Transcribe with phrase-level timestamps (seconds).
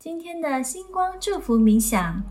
[0.00, 2.22] 今天的星光祝福冥想，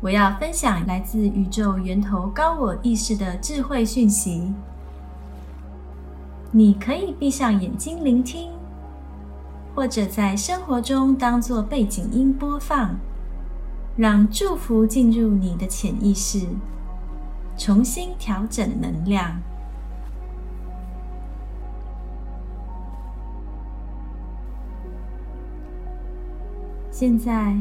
[0.00, 4.52] 我要分享来自宇宙源头高我意识的智慧讯息。
[6.52, 8.52] 你可以闭上眼睛聆听，
[9.74, 12.94] 或者在生活中当做背景音播放，
[13.96, 16.46] 让祝福进入你的潜意识，
[17.58, 19.42] 重新调整能量。
[26.98, 27.54] 现在，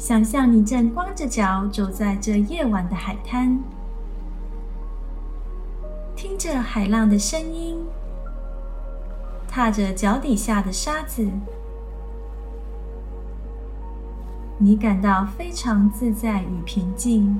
[0.00, 3.62] 想象你正光着脚走在这夜晚的海滩，
[6.16, 7.86] 听着海浪的声音，
[9.46, 11.24] 踏着脚底下的沙子，
[14.58, 17.38] 你感到非常自在与平静。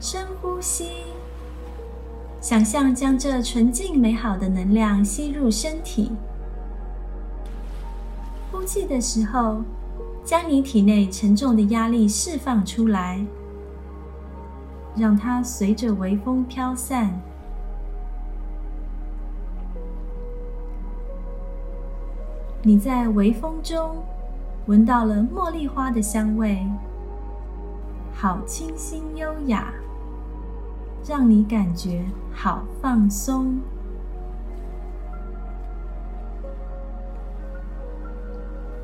[0.00, 1.04] 深呼吸。
[2.40, 6.12] 想象将这纯净美好的能量吸入身体，
[8.52, 9.62] 呼气的时候，
[10.24, 13.24] 将你体内沉重的压力释放出来，
[14.96, 17.20] 让它随着微风飘散。
[22.62, 24.02] 你在微风中
[24.66, 26.64] 闻到了茉莉花的香味，
[28.12, 29.72] 好清新优雅。
[31.08, 32.04] 让你感觉
[32.34, 33.60] 好放松。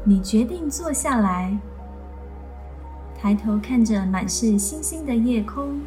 [0.04, 1.56] 你决定坐下来，
[3.18, 5.80] 抬头看着满是星星的夜空。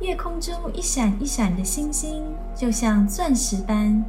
[0.00, 2.22] 夜空中一闪一闪的星星，
[2.54, 4.04] 就像钻石般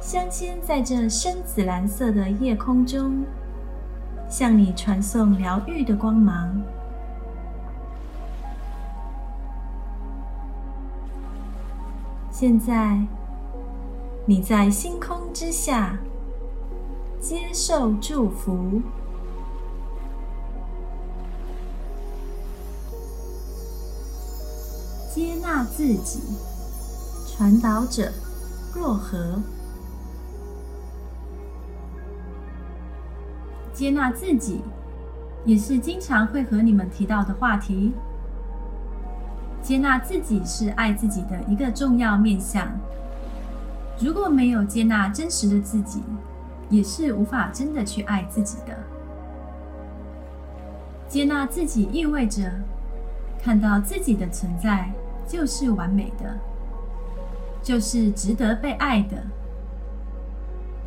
[0.00, 3.24] 镶嵌在这深紫蓝色的夜空中，
[4.28, 6.62] 向你传送疗愈的光芒。
[12.40, 12.96] 现在，
[14.24, 15.98] 你在星空之下
[17.20, 18.80] 接受祝福，
[25.12, 26.20] 接纳自己。
[27.26, 28.12] 传导者
[28.72, 29.42] 若何？
[33.74, 34.60] 接纳自己，
[35.44, 37.92] 也是经常会和你们提到的话题。
[39.68, 42.66] 接纳自己是爱自己的一个重要面向。
[44.00, 46.02] 如果没有接纳真实的自己，
[46.70, 48.74] 也是无法真的去爱自己的。
[51.06, 52.50] 接纳自己意味着
[53.42, 54.90] 看到自己的存在
[55.28, 56.34] 就是完美的，
[57.62, 59.18] 就是值得被爱的。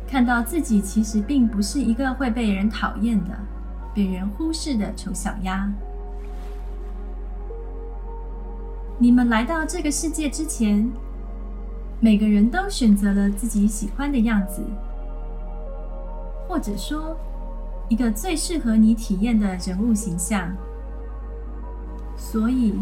[0.08, 3.30] 看到自己其实并不是一个会被人讨厌的、
[3.94, 5.72] 被人忽视的丑小鸭。
[8.98, 10.90] 你们来到这个世界之前，
[11.98, 14.62] 每个人都选择了自己喜欢的样子，
[16.46, 17.16] 或者说，
[17.88, 20.52] 一个最适合你体验的人物形象。
[22.16, 22.74] 所以，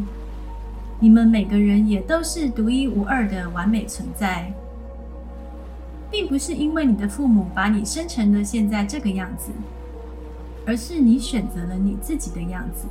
[0.98, 4.52] 你们每个人也都是独一无二的完美存在，
[6.10, 9.52] 并不是因为你的父母把你生成了现在这个样子，
[10.66, 12.86] 而是你选择了你自己的样子。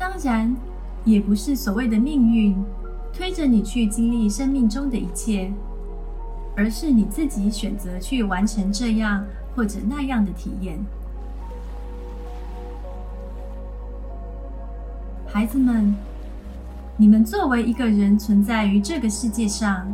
[0.00, 0.56] 当然，
[1.04, 2.56] 也不是所谓的命运
[3.12, 5.52] 推着你去经历生命中的一切，
[6.56, 10.78] 而是你自己选择去完成这样或者那样的体验。
[15.26, 15.94] 孩子们，
[16.96, 19.86] 你们作为一个人存在于这个世界上，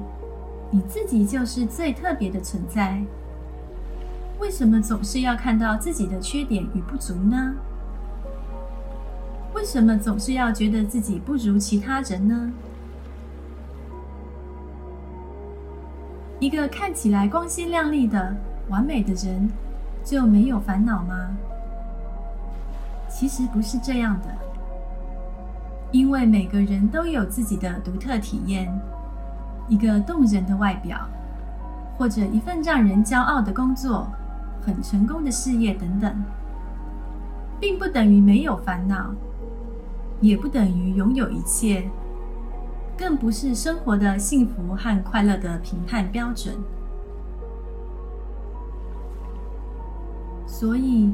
[0.71, 3.03] 你自己就是最特别的存在。
[4.39, 7.57] 为什么总是要看到自己的缺点与不足呢？
[9.67, 12.53] 为什么总是要觉得自己不如其他人呢？
[16.39, 18.37] 一个看起来光鲜亮丽的
[18.69, 19.51] 完美的人
[20.05, 21.37] 就没有烦恼吗？
[23.09, 24.29] 其实不是这样的，
[25.91, 28.73] 因为每个人都有自己的独特体验，
[29.67, 30.97] 一个动人的外表，
[31.99, 34.07] 或者一份让人骄傲的工作，
[34.65, 36.23] 很成功的事业等等，
[37.59, 39.11] 并不等于没有烦恼。
[40.21, 41.89] 也不等于拥有一切，
[42.97, 46.55] 更不是生活的幸福和快乐的评判标准。
[50.47, 51.13] 所以，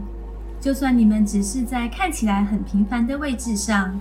[0.60, 3.98] 就算你们只是在看起来很平凡的位置上，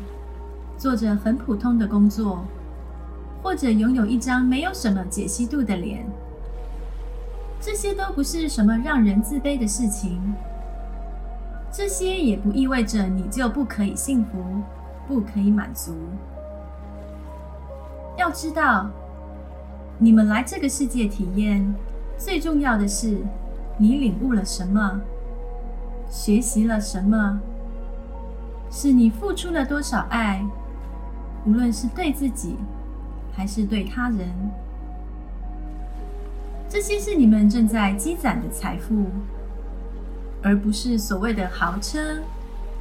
[0.77, 2.45] 做着很普通的工作，
[3.41, 6.05] 或者拥有一张没有什么解析度的脸，
[7.59, 10.21] 这些都不是什么让人自卑的事情。
[11.71, 14.61] 这些也不意味着你就不可以幸福。
[15.11, 15.93] 不可以满足。
[18.17, 18.89] 要知道，
[19.97, 21.75] 你们来这个世界体验，
[22.17, 23.17] 最重要的是
[23.77, 25.01] 你领悟了什么，
[26.09, 27.41] 学习了什么，
[28.69, 30.45] 是你付出了多少爱，
[31.45, 32.55] 无论是对自己
[33.33, 34.29] 还是对他人。
[36.69, 39.07] 这些是你们正在积攒的财富，
[40.41, 42.21] 而不是所谓的豪车、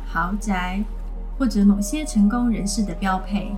[0.06, 0.84] 豪宅
[1.40, 3.56] 或者某些成功人士的标配。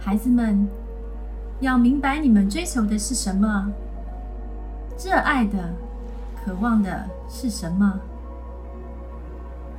[0.00, 0.68] 孩子们，
[1.60, 3.70] 要明白你们追求的是什么，
[4.98, 5.72] 热爱的、
[6.44, 8.00] 渴望的是什么，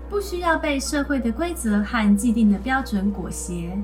[0.09, 3.77] 不需要被社会的规则和既定的标准裹挟。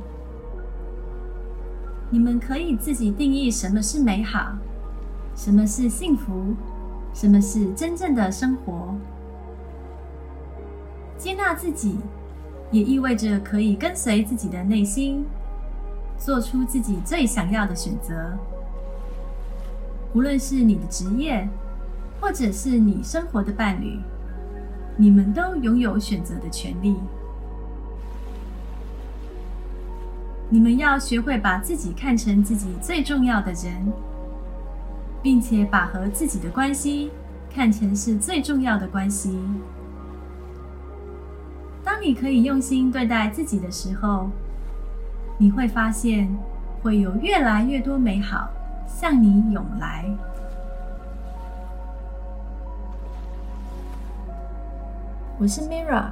[2.09, 4.53] 你们可以自己定义什么是美好，
[5.35, 6.55] 什么是幸福，
[7.13, 8.95] 什么是真正的生活。
[11.17, 11.97] 接纳自己，
[12.71, 15.25] 也意味着可以跟随自己的内心，
[16.17, 18.37] 做出自己最想要的选择。
[20.13, 21.47] 无论是你的职业，
[22.21, 23.99] 或者是你生活的伴侣，
[24.95, 26.95] 你们都拥有选择的权利。
[30.49, 33.91] 你们要学会把自己看成自己最重要的人，
[35.21, 37.11] 并且把和自己的关系
[37.53, 39.37] 看成是最重要的关系。
[41.97, 44.29] 当你可以用心对待自己的时候，
[45.39, 46.29] 你会发现
[46.83, 48.47] 会有越来越多美好
[48.85, 50.05] 向你涌来。
[55.39, 56.11] 我是 Mira，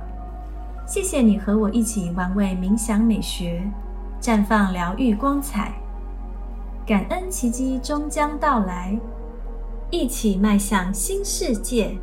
[0.87, 3.61] 谢谢你和我一起玩味冥想美学。
[4.19, 5.71] 绽放疗愈光彩，
[6.83, 8.99] 感恩奇迹终将到来，
[9.91, 11.95] 一起迈向新世界。